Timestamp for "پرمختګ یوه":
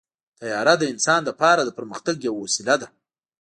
1.77-2.39